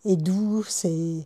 [0.06, 1.26] et douce et,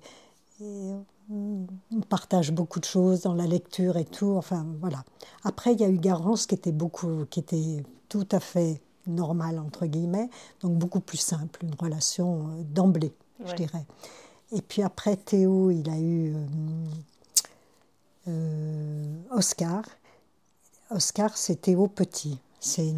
[1.33, 4.35] on partage beaucoup de choses dans la lecture et tout.
[4.37, 5.03] Enfin voilà.
[5.43, 9.57] Après il y a eu Garance qui était beaucoup, qui était tout à fait normale
[9.57, 10.29] entre guillemets,
[10.59, 13.13] donc beaucoup plus simple, une relation euh, d'emblée,
[13.45, 13.85] je dirais.
[14.51, 16.35] Et puis après Théo, il a eu
[18.27, 19.83] euh, Oscar.
[20.89, 22.39] Oscar, c'est Théo petit.
[22.59, 22.93] C'est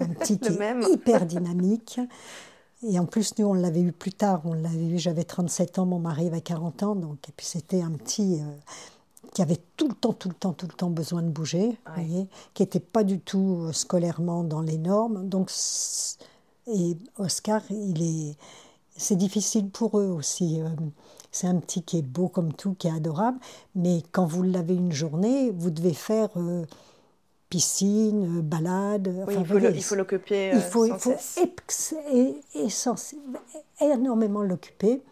[0.00, 2.00] un petit qui est hyper dynamique.
[2.82, 4.42] Et en plus, nous, on l'avait eu plus tard.
[4.44, 6.94] On l'avait eu, j'avais 37 ans, mon mari avait 40 ans.
[6.94, 8.54] Donc, et puis, c'était un petit euh,
[9.32, 12.28] qui avait tout le temps, tout le temps, tout le temps besoin de bouger, voyez,
[12.54, 15.28] qui n'était pas du tout euh, scolairement dans les normes.
[15.28, 15.50] Donc,
[16.66, 18.36] et Oscar, il est,
[18.96, 20.60] c'est difficile pour eux aussi.
[20.60, 20.68] Euh,
[21.36, 23.38] c'est un petit qui est beau comme tout, qui est adorable.
[23.74, 26.30] Mais quand vous l'avez une journée, vous devez faire
[27.50, 29.12] piscine, balade.
[29.28, 31.14] il faut l'occuper il faut, il faut
[33.80, 35.02] énormément l'occuper.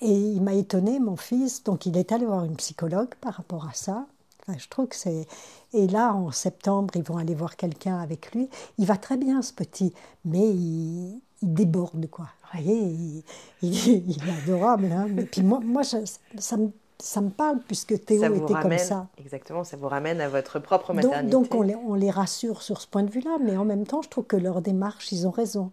[0.00, 3.66] Et il m'a étonné, mon fils, donc il est allé voir une psychologue par rapport
[3.66, 4.06] à ça.
[4.48, 5.26] je trouve que c'est.
[5.72, 8.50] Et là, en septembre, ils vont aller voir quelqu'un avec lui.
[8.78, 12.26] Il va très bien, ce petit, mais il, déborde, quoi.
[12.54, 13.24] Vous voyez,
[13.62, 14.90] il, est adorable.
[14.92, 15.08] Hein.
[15.18, 15.98] Et puis moi, moi ça,
[16.38, 19.08] ça me ça me parle puisque Théo était comme ça.
[19.18, 21.30] Exactement, ça vous ramène à votre propre maternité.
[21.30, 23.86] Donc, donc on, les, on, les, rassure sur ce point de vue-là, mais en même
[23.86, 25.70] temps, je trouve que leur démarche, ils ont raison.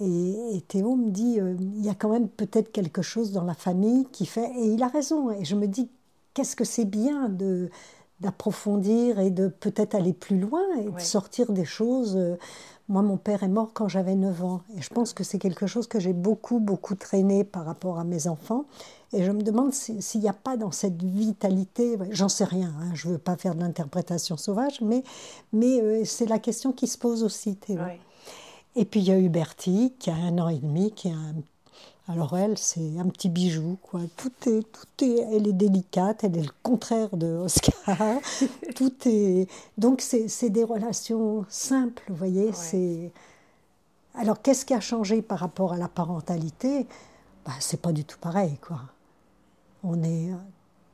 [0.00, 3.54] Et, Théo me dit, euh, il y a quand même peut-être quelque chose dans la
[3.54, 5.30] famille qui fait, et il a raison.
[5.30, 5.90] Et je me dis,
[6.34, 7.70] qu'est-ce que c'est bien de
[8.20, 12.16] d'approfondir et de peut-être aller plus loin et de sortir des choses.
[12.16, 12.36] Euh,
[12.88, 14.60] moi, mon père est mort quand j'avais 9 ans.
[14.76, 18.04] Et je pense que c'est quelque chose que j'ai beaucoup, beaucoup traîné par rapport à
[18.04, 18.64] mes enfants.
[19.12, 22.90] Et je me demande s'il n'y a pas dans cette vitalité, j'en sais rien, hein,
[22.94, 25.02] je ne veux pas faire de l'interprétation sauvage, mais,
[25.52, 27.80] mais euh, c'est la question qui se pose aussi, Théo.
[28.74, 31.34] Et puis il y a Hubertie, qui a un an et demi, qui a un
[32.08, 34.00] alors elle, c'est un petit bijou, quoi.
[34.16, 37.72] Tout est, tout est, elle est délicate, elle est le contraire de Oscar.
[38.74, 42.52] tout est, donc c'est des relations simples, vous voyez.
[42.52, 43.12] C'est.
[44.14, 46.86] Alors qu'est-ce qui a changé par rapport à la parentalité?
[47.46, 48.80] Bah, c'est pas du tout pareil, quoi.
[49.84, 50.30] On est,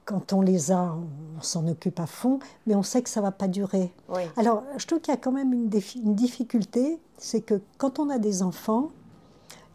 [0.04, 3.30] quand on les a, on, s'en occupe à fond, mais on sait que ça va
[3.32, 3.92] pas durer.
[4.36, 8.08] Alors, je trouve qu'il y a quand même une, une difficulté, c'est que quand on
[8.08, 8.90] a des enfants,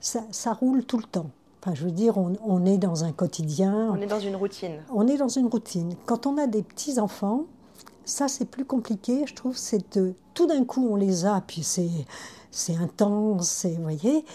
[0.03, 1.31] ça, ça, roule tout le temps.
[1.61, 3.89] Enfin, je veux dire, on, on, est dans un quotidien.
[3.91, 4.83] On est dans une routine.
[4.93, 5.95] On est dans une routine.
[6.05, 7.45] Quand on a des petits enfants,
[8.03, 9.55] ça c'est plus compliqué, je trouve.
[9.55, 9.99] C'est
[10.33, 11.89] tout d'un coup on les a, puis c'est
[12.51, 14.25] c'est intense, vous voyez.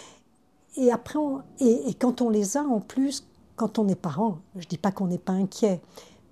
[0.77, 1.19] Et après,
[1.61, 3.27] et, quand on les a en plus,
[3.57, 5.81] quand on est parent, je dis pas qu'on n'est pas inquiet,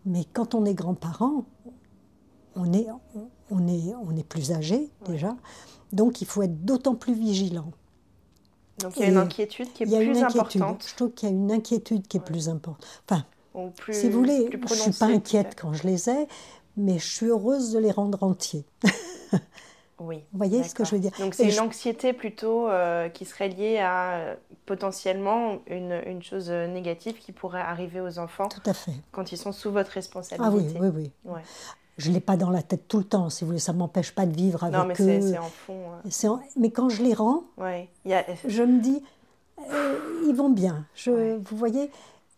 [0.06, 1.44] mais quand on est grand-parent,
[2.54, 2.86] on est,
[3.50, 5.36] on est, on est plus âgé déjà,
[5.92, 7.70] donc il faut être d'autant plus vigilant.
[8.78, 10.86] Donc il y a une inquiétude qui est plus importante.
[10.88, 12.86] Je trouve qu'il y a une inquiétude qui est plus importante.
[13.08, 13.24] Enfin,
[13.90, 16.28] si vous voulez, je ne suis pas inquiète quand je les ai,
[16.76, 18.64] mais je suis heureuse de les rendre entiers.
[19.98, 20.16] Oui.
[20.30, 23.48] Vous voyez ce que je veux dire Donc c'est une anxiété plutôt euh, qui serait
[23.48, 24.34] liée à euh,
[24.66, 28.48] potentiellement une, une, chose négative qui pourrait arriver aux enfants.
[28.48, 28.92] Tout à fait.
[29.10, 30.44] Quand ils sont sous votre responsabilité.
[30.46, 31.40] Ah oui, oui, oui.
[31.98, 33.78] Je ne l'ai pas dans la tête tout le temps, si vous voulez, ça ne
[33.78, 35.92] m'empêche pas de vivre avec non, mais c'est en fond.
[36.28, 36.40] En...
[36.56, 39.02] Mais quand je les rends, je me dis,
[39.70, 40.84] euh, ils vont bien.
[40.94, 41.90] Je, Vous voyez?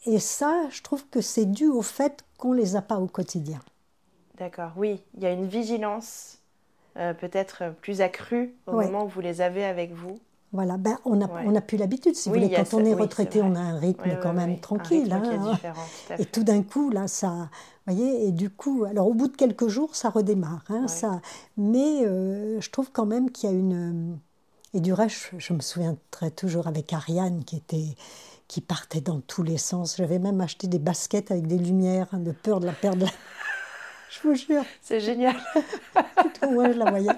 [0.07, 3.09] Et ça, je trouve que c'est dû au fait qu'on ne les a pas au
[3.09, 3.59] quotidien.
[4.39, 5.03] D'accord, oui.
[5.17, 6.39] Il y a une vigilance
[6.97, 10.21] euh, peut-être plus accru au moment où vous les avez avec vous
[10.53, 12.51] voilà, ben, on a plus l'habitude, si vous voulez.
[12.51, 15.13] Quand on est retraité, on a un rythme quand même tranquille.
[15.13, 15.59] Hein.
[16.19, 17.51] et tout d'un coup, là, ça.
[17.93, 20.65] Voyez, et du coup, alors au bout de quelques jours, ça redémarre.
[20.69, 21.21] Hein, ça,
[21.57, 24.19] mais euh, je trouve quand même qu'il y a une.
[24.75, 27.97] Et du reste, je, me souviendrai toujours avec Ariane qui était
[28.49, 29.97] qui partait dans tous les sens.
[29.97, 33.07] J'avais même acheté des baskets avec des lumières, hein, de peur de la perdre.
[34.11, 34.65] Je vous jure.
[34.81, 35.37] C'est génial.
[36.51, 37.13] Moi, je la voyais.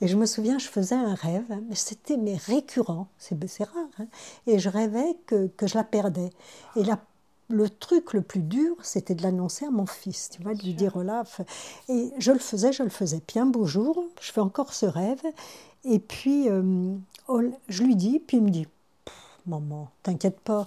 [0.00, 3.76] Et je me souviens, je faisais un rêve, mais c'était mais récurrent, c'est rare.
[4.00, 4.06] Hein.
[4.48, 6.30] et je rêvais que, que, je la perdais.
[6.74, 6.98] Et la,
[7.52, 10.72] le truc le plus dur, c'était de l'annoncer à mon fils, tu vois, de lui
[10.72, 11.42] dire Olaf.
[11.88, 13.20] Et je le faisais, je le faisais.
[13.24, 15.22] Puis un beau jour, je fais encore ce rêve.
[15.84, 16.94] Et puis, euh,
[17.68, 18.66] je lui dis, puis il me dit
[19.46, 20.66] Maman, t'inquiète pas,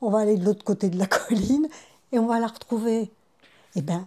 [0.00, 1.66] on va aller de l'autre côté de la colline
[2.12, 3.10] et on va la retrouver.
[3.74, 4.06] Eh bien,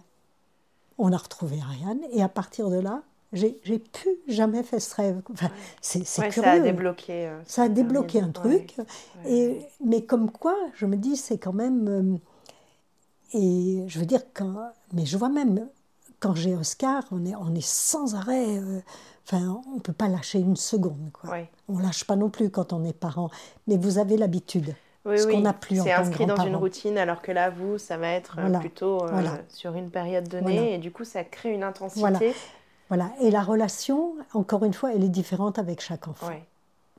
[0.96, 3.02] on a retrouvé Ariane et à partir de là,
[3.34, 5.20] j'ai, plus jamais fait ce rêve.
[5.32, 6.42] Enfin, c'est, c'est curieux.
[6.42, 7.26] Ça a débloqué.
[7.26, 8.76] Euh, ça a débloqué un truc.
[9.26, 11.88] Et, mais comme quoi, je me dis, c'est quand même.
[11.88, 12.18] Euh,
[13.36, 14.54] et je veux dire, quand,
[14.92, 15.68] mais je vois même,
[16.20, 18.58] quand j'ai Oscar, on est, on est sans arrêt.
[18.58, 18.80] Euh,
[19.26, 21.10] enfin, on ne peut pas lâcher une seconde.
[21.12, 21.38] Quoi.
[21.68, 23.30] On ne lâche pas non plus quand on est parent.
[23.66, 24.74] Mais vous avez l'habitude.
[25.06, 27.98] Oui, ce qu'on n'a plus C'est inscrit dans une routine, alors que là, vous, ça
[27.98, 29.04] va être plutôt
[29.48, 30.74] sur une période donnée.
[30.74, 32.34] Et du coup, ça crée une intensité.
[32.88, 36.30] Voilà, et la relation, encore une fois, elle est différente avec chaque enfant.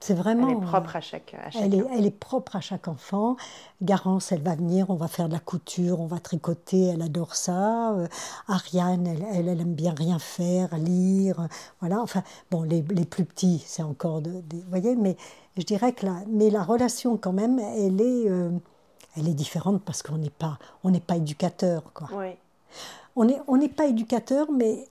[0.02, 0.50] C'est vraiment.
[0.50, 1.34] Elle est propre à chaque.
[1.34, 3.38] À elle, est, elle, est, propre à chaque enfant.
[3.82, 7.34] Garance, elle va venir, on va faire de la couture, on va tricoter, elle adore
[7.36, 7.94] ça.
[7.94, 8.08] Euh,
[8.48, 11.48] Ariane, elle, elle, aime bien rien faire, lire.
[11.80, 14.22] Voilà, enfin, bon, les, les plus petits, c'est encore.
[14.22, 15.16] De, vous voyez, mais
[15.58, 18.52] je dirais que la, mais la relation, quand même, elle est, euh,
[19.18, 22.10] elle est différente parce qu'on n'est pas, on n'est pas éducateur, quoi.
[22.14, 22.32] Oui.
[23.16, 24.90] On n'est on n'est pas éducateur, mais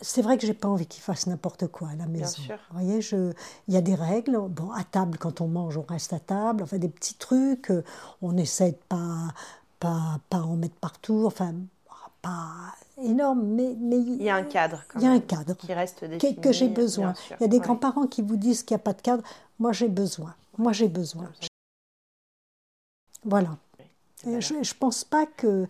[0.00, 2.36] c'est vrai que j'ai pas envie qu'il fasse n'importe quoi à la maison.
[2.38, 2.58] Bien sûr.
[2.70, 3.00] Vous voyez,
[3.68, 4.38] il y a des règles.
[4.48, 6.62] Bon, à table, quand on mange, on reste à table.
[6.62, 7.72] Enfin, des petits trucs.
[8.22, 9.34] On essaie de pas,
[9.80, 11.24] pas, pas en mettre partout.
[11.26, 11.54] Enfin,
[12.22, 14.84] pas énorme, mais, mais il y a un cadre.
[14.96, 17.14] il y a un cadre qui reste défini, que, j'ai besoin.
[17.38, 19.22] Il y a des grands-parents qui vous disent qu'il n'y a pas de cadre.
[19.58, 20.34] Moi, j'ai besoin.
[20.56, 21.30] Moi, j'ai besoin.
[23.24, 23.56] Voilà.
[24.24, 25.68] je ne pense pas que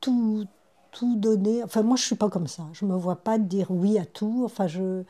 [0.00, 0.46] tout,
[0.90, 1.62] tout donner.
[1.62, 2.64] Enfin, moi, je suis pas comme ça.
[2.72, 4.42] Je me vois pas dire oui à tout.
[4.44, 5.02] Enfin, je.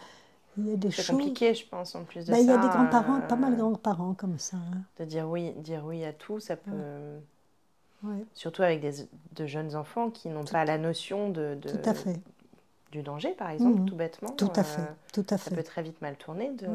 [0.59, 1.07] Il y a des choses.
[1.07, 2.33] C'est compliqué, je pense, en plus de ça.
[2.33, 4.57] Ben, il y a des grands-parents, pas mal de euh, grands-parents comme ça.
[4.57, 4.83] Hein.
[4.99, 6.71] De dire oui, dire oui à tout, ça peut.
[8.35, 11.95] Surtout avec des, de jeunes enfants qui n'ont pas la notion de, de, Tout à
[11.95, 12.19] fait.
[12.93, 13.87] Du danger, par exemple, mmh.
[13.87, 14.31] tout bêtement.
[14.31, 14.81] Tout à fait.
[14.81, 15.51] Euh, tout à fait.
[15.51, 16.51] Ça peut très vite mal tourner.
[16.51, 16.66] De...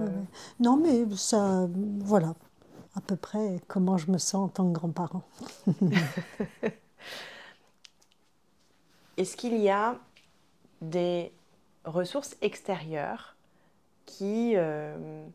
[0.60, 1.68] Non, mais ça.
[2.00, 2.36] Voilà.
[2.96, 5.24] À peu près comment je me sens en tant que grand-parent.
[9.18, 9.98] Est-ce qu'il y a
[10.82, 11.32] des
[11.86, 13.36] ressources extérieures
[14.06, 15.26] qui, euh,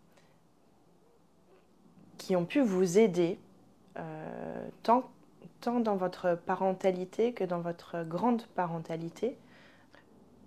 [2.32, 3.40] ont pu vous aider
[3.98, 5.10] euh, tant,
[5.60, 9.36] tant dans votre parentalité que dans votre grande parentalité?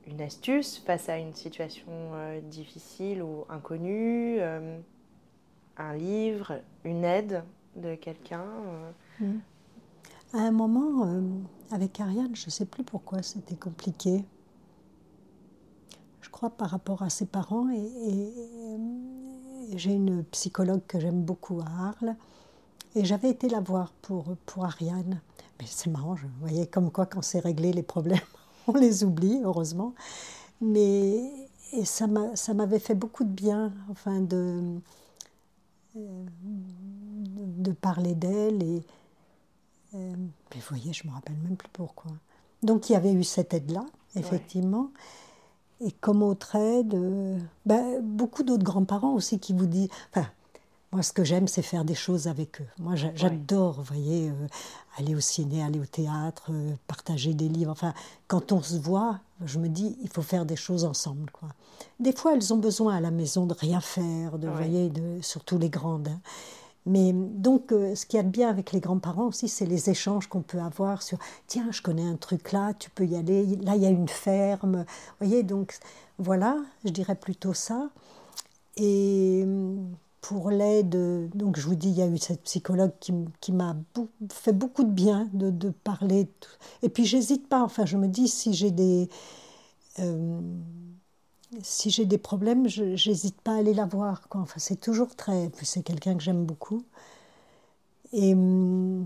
[0.07, 4.39] Une astuce face à une situation euh, difficile ou inconnue
[5.77, 7.43] Un livre Une aide
[7.75, 8.45] de quelqu'un
[9.19, 9.39] mmh.
[10.33, 11.21] À un moment, euh,
[11.69, 14.25] avec Ariane, je ne sais plus pourquoi c'était compliqué.
[16.21, 17.69] Je crois par rapport à ses parents.
[17.69, 18.33] Et,
[19.75, 22.15] j'ai une psychologue que j'aime beaucoup à Arles.
[22.95, 25.21] Et j'avais été la voir pour, pour Ariane.
[25.59, 28.19] Mais c'est marrant, vous voyez, comme quoi quand c'est réglé, les problèmes,
[28.67, 29.93] on les oublie, heureusement.
[30.61, 31.21] Mais
[31.73, 34.79] et ça m'avait fait beaucoup de bien, enfin, de,
[35.95, 36.25] euh,
[37.57, 38.61] de parler d'elle.
[38.63, 38.83] Et,
[39.95, 42.11] euh, mais vous voyez, je ne me rappelle même plus pourquoi.
[42.61, 44.89] Donc il y avait eu cette aide-là, effectivement.
[45.81, 49.89] Et comme autre aide, euh, ben, beaucoup d'autres grands-parents aussi qui vous disent...
[50.11, 50.27] Enfin,
[50.93, 52.67] moi, ce que j'aime, c'est faire des choses avec eux.
[52.77, 54.47] Moi, j'adore, vous voyez, euh,
[54.95, 56.51] aller au ciné, aller au théâtre,
[56.85, 57.71] partager des livres.
[57.71, 57.95] Enfin,
[58.27, 61.31] quand on se voit, je me dis, il faut faire des choses ensemble.
[61.31, 61.49] Quoi.
[61.99, 65.57] Des fois, elles ont besoin à la maison de rien faire, de, voyez, de, surtout
[65.57, 66.09] les grandes.
[66.09, 66.21] Hein.
[66.85, 69.89] Mais donc, euh, ce qu'il y a de bien avec les grands-parents aussi, c'est les
[69.89, 71.17] échanges qu'on peut avoir sur
[71.47, 74.09] tiens, je connais un truc là, tu peux y aller, là, il y a une
[74.09, 74.77] ferme.
[74.77, 75.77] Vous voyez, donc
[76.19, 77.89] voilà, je dirais plutôt ça.
[78.75, 79.45] Et
[80.21, 83.75] pour l'aide, donc je vous dis, il y a eu cette psychologue qui, qui m'a
[84.31, 86.29] fait beaucoup de bien de, parler.
[86.81, 89.09] Et puis, j'hésite pas, enfin, je me dis, si j'ai des.
[89.99, 90.39] Euh,
[91.61, 94.21] si j'ai des problèmes, je n'hésite pas à aller la voir.
[94.31, 95.49] Enfin, c'est toujours très.
[95.49, 96.83] Puis c'est quelqu'un que j'aime beaucoup.
[98.13, 99.05] Et hum,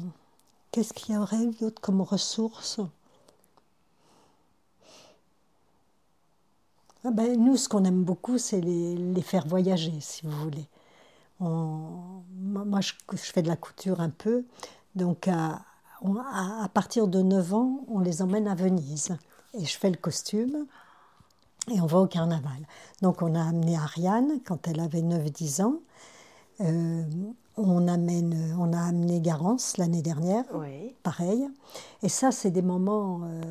[0.71, 2.79] qu'est-ce qu'il y aurait d'autre comme ressources
[7.03, 10.67] ah ben, Nous, ce qu'on aime beaucoup, c'est les, les, faire voyager, si vous voulez.
[11.39, 14.45] moi, je, fais de la couture un peu.
[14.95, 15.61] Donc, à,
[16.01, 19.17] à partir de 9 ans, on les emmène à Venise.
[19.53, 20.67] Et je fais le costume
[21.71, 22.67] et on va au carnaval.
[23.01, 25.75] Donc on a amené Ariane quand elle avait 9-10 ans.
[26.61, 27.03] Euh,
[27.55, 30.45] on, amène, on a amené Garance l'année dernière,
[31.03, 31.47] pareil.
[32.03, 33.21] Et ça, c'est des moments...
[33.23, 33.41] Euh,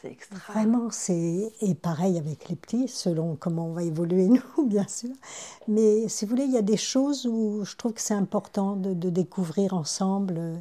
[0.00, 0.52] c'est extra.
[0.52, 1.52] Vraiment, c'est...
[1.60, 5.10] Et pareil avec les petits, selon comment on va évoluer nous, bien sûr.
[5.66, 8.76] Mais si vous voulez, il y a des choses où je trouve que c'est important
[8.76, 10.56] de, découvrir ensemble euh,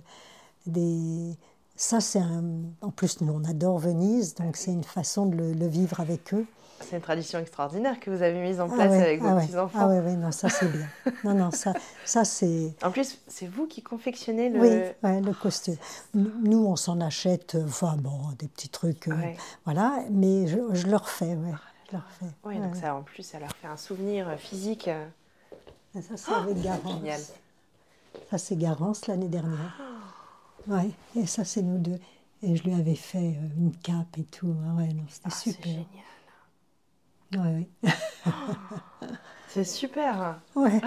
[0.65, 1.37] des,
[1.77, 2.43] ça, c'est un.
[2.81, 6.45] En plus, nous, on adore Venise, donc c'est une façon de le, vivre avec eux.
[6.81, 9.79] C'est une tradition extraordinaire que vous avez mise en ah place avec vos ah petits-enfants.
[9.81, 10.87] Ah oui, oui, non, ça c'est bien.
[11.23, 11.73] non, non, ça,
[12.05, 12.73] ça c'est.
[12.83, 14.59] En plus, c'est vous qui confectionnez le.
[14.59, 15.75] Oui, le costume.
[16.13, 19.15] Nous, on s'en achète, euh, enfin bon, des petits trucs, euh,
[19.65, 21.53] voilà, mais je, je le refais, ouais.
[21.89, 22.33] Je le refais.
[22.43, 24.89] Oui, donc ça, en plus, ça leur fait un souvenir physique.
[25.93, 26.93] Ça, c'est avec Garance.
[26.93, 27.21] Génial.
[28.29, 29.79] Ça, c'est Garance l'année dernière.
[30.67, 31.97] Ouais, et ça, c'est nous deux.
[32.43, 34.53] Et je lui avais fait euh, une cape et tout.
[34.67, 35.63] Ah ouais, non, c'était ah, super.
[35.63, 35.87] C'est génial.
[37.33, 37.91] Ouais, oui.
[39.49, 40.39] c'est super.
[40.55, 40.81] Ouais.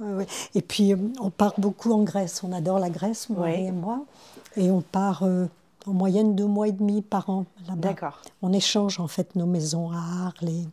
[0.00, 0.26] ouais.
[0.54, 2.42] Et puis, euh, on part beaucoup en Grèce.
[2.42, 4.04] On adore la Grèce, moi et moi.
[4.56, 5.46] Et on part euh,
[5.86, 7.88] en moyenne deux mois et demi par an là-bas.
[7.88, 8.20] D'accord.
[8.42, 10.48] On échange en fait nos maisons à Arles.
[10.48, 10.66] Et,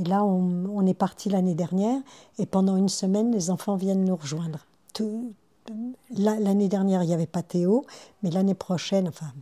[0.00, 2.00] et là, on, on est parti l'année dernière.
[2.38, 4.60] Et pendant une semaine, les enfants viennent nous rejoindre.
[4.94, 5.32] Tout,
[6.16, 7.86] L'année dernière, il n'y avait pas Théo,
[8.22, 9.32] mais l'année prochaine, enfin,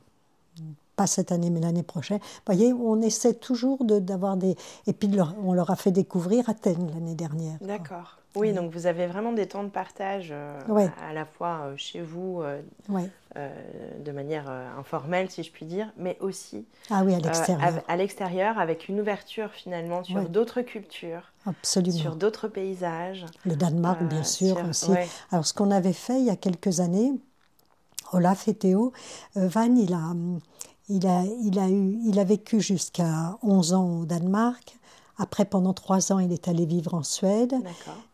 [1.00, 4.54] pas cette année, mais l'année prochaine, vous voyez, on essaie toujours d'avoir des.
[4.86, 5.10] Et puis,
[5.42, 7.56] on leur a fait découvrir Athènes l'année dernière.
[7.62, 8.18] D'accord.
[8.36, 10.60] Oui, donc vous avez vraiment des temps de partage euh,
[11.02, 12.60] à, la fois euh, chez vous, euh,
[13.98, 18.58] de manière informelle, si je puis dire, mais aussi ah oui, à l'extérieur.
[18.58, 21.96] avec une ouverture finalement sur d'autres cultures, Absolument.
[21.96, 23.24] sur d'autres paysages.
[23.46, 24.92] Le Danemark, bien sûr, aussi.
[25.32, 27.12] Alors, ce qu'on avait fait il y a quelques années,
[28.12, 28.92] Olaf et Théo,
[29.34, 30.12] Van, il a,
[30.90, 34.76] il a, il a, eu, il a vécu jusqu'à 11 ans au Danemark.
[35.18, 37.54] Après, pendant trois ans, il est allé vivre en Suède.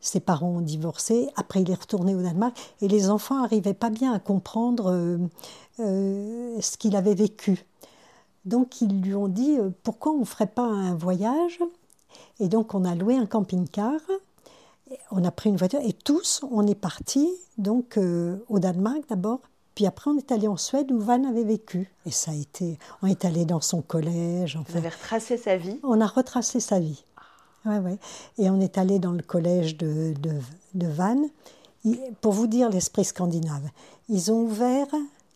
[0.01, 1.29] Ses parents ont divorcé.
[1.37, 2.57] Après, il est retourné au Danemark.
[2.83, 5.19] Et les enfants n'arrivaient pas bien à comprendre euh,
[5.81, 7.65] euh, ce qu'il avait vécu.
[8.45, 11.61] Donc, ils lui ont dit euh, pourquoi on ne ferait pas un voyage?
[12.41, 14.01] Et donc, on a loué un camping-car.
[15.11, 17.99] On a pris une voiture et tous, on est partis donc
[18.49, 19.41] au Danemark d'abord,
[19.77, 21.93] puis après, on est allé en Suède où Van avait vécu.
[22.07, 22.79] Et ça a été.
[23.03, 24.59] On est allé dans son collège.
[24.69, 25.79] Vous avez retracé sa vie?
[25.83, 27.05] On a retracé sa vie.
[27.67, 27.99] Ouais, ouais.
[28.39, 30.33] Et on est allé dans le collège de, de,
[30.73, 31.21] de Van.
[32.23, 33.69] Pour vous dire l'esprit scandinave,
[34.09, 34.89] ils ont ouvert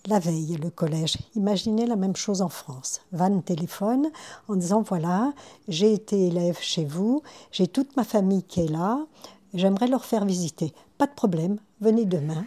[0.06, 1.18] la veille le collège.
[1.36, 3.02] Imaginez la même chose en France.
[3.12, 4.08] Van téléphone
[4.48, 5.34] en disant voilà,
[5.68, 7.22] j'ai été élève chez vous,
[7.52, 9.04] j'ai toute ma famille qui est là,
[9.52, 10.72] j'aimerais leur faire visiter.
[10.96, 12.46] Pas de problème, venez demain.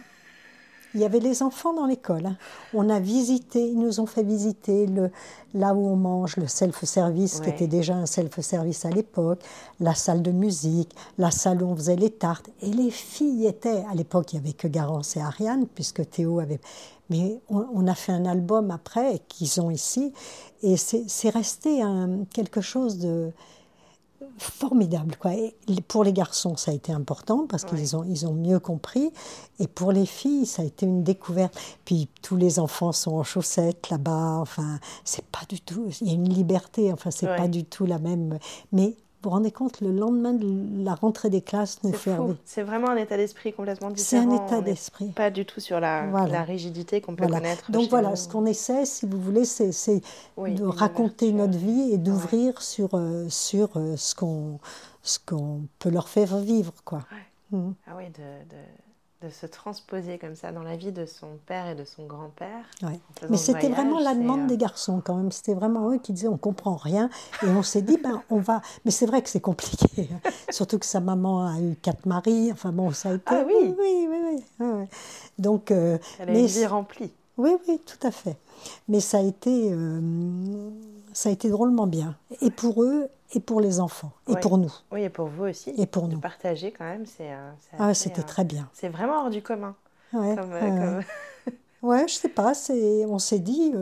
[0.94, 2.26] Il y avait les enfants dans l'école.
[2.26, 2.36] Hein.
[2.72, 5.10] On a visité, ils nous ont fait visiter le,
[5.52, 9.40] là où on mange, le self-service, qui était déjà un self-service à l'époque,
[9.80, 12.48] la salle de musique, la salle où on faisait les tartes.
[12.62, 16.38] Et les filles étaient, à l'époque, il n'y avait que Garance et Ariane, puisque Théo
[16.38, 16.60] avait.
[17.10, 20.12] Mais on, a fait un album après, qu'ils ont ici,
[20.62, 23.30] et c'est resté un, quelque chose de
[24.38, 25.16] formidable.
[25.16, 25.34] Quoi.
[25.34, 25.54] Et
[25.88, 29.12] pour les garçons, ça a été important parce qu'ils ont, ils ont mieux compris.
[29.58, 31.58] Et pour les filles, ça a été une découverte.
[31.84, 34.38] Puis tous les enfants sont en chaussettes là-bas.
[34.40, 35.88] Enfin, c'est pas du tout.
[36.00, 36.92] Il y a une liberté.
[36.92, 38.38] Enfin, c'est pas du tout la même.
[38.72, 42.62] Mais vous vous rendez compte, le lendemain de la rentrée des classes, nous fait C'est
[42.62, 44.22] vraiment un état d'esprit complètement différent.
[44.22, 45.06] C'est un état d'esprit.
[45.12, 47.70] Pas du tout sur la, la rigidité qu'on peut connaître.
[47.70, 50.02] Donc voilà, ce qu'on essaie, si vous voulez, c'est
[50.36, 54.58] de raconter notre vie et d'ouvrir sur, euh, sur euh, ce qu'on
[55.26, 56.72] qu'on peut leur faire vivre.
[56.84, 57.00] Quoi.
[57.50, 57.72] Mmh.
[57.86, 58.62] Ah oui, de de
[59.30, 62.64] se transposer comme ça dans la vie de son père et de son grand-père.
[63.28, 65.32] Mais c'était vraiment la demande euh, des garçons quand même.
[65.32, 67.10] C'était vraiment eux qui disaient on comprend rien
[67.42, 68.62] et on s'est dit ben on va.
[68.84, 70.30] Mais c'est vrai que c'est compliqué, hein.
[70.50, 72.50] surtout que sa maman a eu quatre maris.
[72.52, 73.24] Enfin bon, ça a été.
[73.26, 74.86] Ah oui, oui, oui, oui.
[75.38, 75.70] Donc.
[75.70, 77.12] Euh, Elle a une vie remplie.
[77.36, 78.36] Oui, oui, tout à fait.
[78.88, 80.00] Mais ça a été, euh,
[81.14, 82.16] ça a été drôlement bien.
[82.42, 84.72] Et pour eux, et pour les enfants, et pour nous.
[84.92, 85.70] Oui, et pour vous aussi.
[85.70, 86.20] Et pour nous.
[86.20, 87.32] Partager quand même, c'est.
[87.32, 88.68] Euh, ah, c'était euh, très bien.
[88.72, 89.74] C'est vraiment hors du commun.
[90.12, 91.02] Ouais, comme, euh,
[91.82, 92.52] ouais, je sais pas,
[93.08, 93.72] on s'est dit,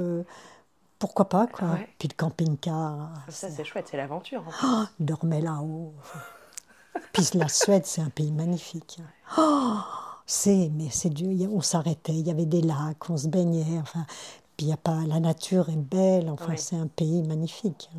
[0.99, 1.79] pourquoi pas, quoi.
[1.99, 3.13] Puis le camping-car.
[3.29, 4.45] Ça, c'est chouette, c'est l'aventure.
[4.63, 5.93] Oh, dormait là-haut.
[7.13, 9.01] Puis la Suède, c'est un pays magnifique.
[9.39, 9.79] Oh,
[10.27, 11.51] c'est, mais c'est dur.
[11.53, 13.79] On s'arrêtait, il y avait des lacs, on se baignait.
[13.81, 14.07] Enfin,
[14.57, 16.29] puis y a pas, la nature est belle.
[16.29, 17.91] Enfin, c'est un pays magnifique.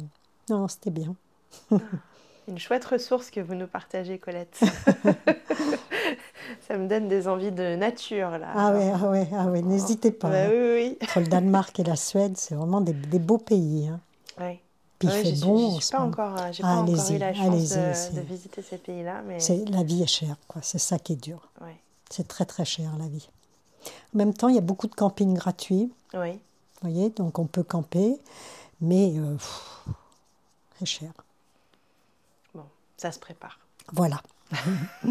[0.49, 1.15] Non, c'était bien.
[2.47, 4.59] Une chouette ressource que vous nous partagez, Colette.
[6.67, 8.49] ça me donne des envies de nature, là.
[8.53, 9.61] Ah oui, ah ouais, ah ouais.
[9.61, 10.29] n'hésitez pas.
[10.29, 10.49] Bah, hein.
[10.51, 10.97] oui, oui.
[11.01, 13.87] Entre le Danemark et la Suède, c'est vraiment des, beaux pays.
[13.87, 14.01] Hein.
[14.41, 14.59] Oui.
[14.99, 15.79] Puis il fait bon.
[15.79, 19.21] Je n'ai pas, encore, euh, pas encore eu la chance de, de, visiter ces pays-là.
[19.25, 19.37] Mais...
[19.69, 20.61] La vie est chère, quoi.
[20.61, 21.49] C'est ça qui est dur.
[22.09, 23.29] C'est très, très cher, la vie.
[24.13, 25.91] En même temps, il y a beaucoup de campings gratuits.
[26.13, 26.31] Oui.
[26.33, 28.17] Vous voyez, donc on peut camper.
[28.81, 29.37] Mais euh,
[30.79, 31.13] c'est cher.
[32.53, 32.65] Bon,
[32.97, 33.59] ça se prépare.
[33.91, 34.21] Voilà.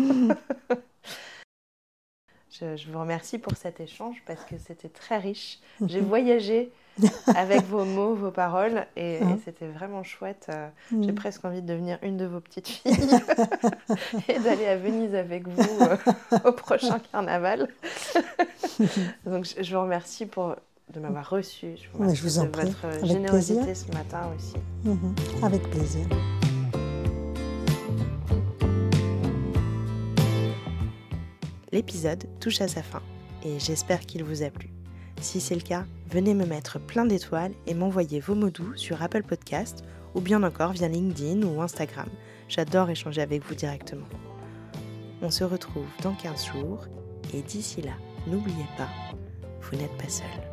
[2.60, 5.58] Je, vous remercie pour cet échange parce que c'était très riche.
[5.86, 6.70] J'ai voyagé
[7.34, 9.38] avec vos mots, vos paroles et, hein.
[9.44, 10.48] c'était vraiment chouette.
[10.50, 11.14] Euh, j'ai mm.
[11.14, 12.92] presque envie de devenir une de vos petites filles
[14.28, 15.96] et d'aller à Venise avec vous euh,
[16.44, 17.68] au prochain carnaval.
[19.24, 20.54] Donc je, vous remercie pour
[20.92, 21.74] de m'avoir reçu.
[21.76, 24.56] Je vous remercie de votre générosité ce matin aussi.
[24.86, 25.44] Mm-hmm.
[25.44, 26.06] Avec plaisir.
[31.72, 33.00] L'épisode touche à sa fin
[33.42, 34.68] et j'espère qu'il vous a plu.
[35.22, 39.02] Si c'est le cas, venez me mettre plein d'étoiles et m'envoyer vos mots doux sur
[39.02, 39.84] Apple Podcast
[40.16, 42.08] ou bien encore via LinkedIn ou Instagram.
[42.48, 44.08] J'adore échanger avec vous directement.
[45.22, 46.86] On se retrouve dans 15 jours
[47.32, 47.92] et d'ici là,
[48.26, 48.88] n'oubliez pas,
[49.60, 50.51] vous n'êtes pas seul.